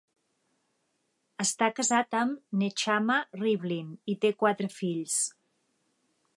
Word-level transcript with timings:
Està 1.43 1.67
casat 1.81 2.17
amb 2.21 2.57
Nechama 2.63 3.19
Rivlin, 3.43 3.95
i 4.15 4.19
té 4.25 4.35
quatre 4.43 4.71
fills. 4.81 5.23